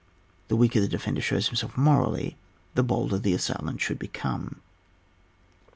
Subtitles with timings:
[0.47, 2.35] —The weaker the defender shows himseK morally,
[2.73, 4.61] the bolder the assailant should become, 8.